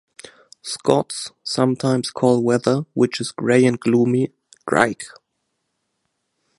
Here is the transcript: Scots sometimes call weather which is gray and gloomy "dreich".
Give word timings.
Scots 0.63 1.31
sometimes 1.43 2.09
call 2.09 2.41
weather 2.41 2.87
which 2.95 3.21
is 3.21 3.31
gray 3.31 3.65
and 3.67 3.79
gloomy 3.79 4.31
"dreich". 4.67 5.05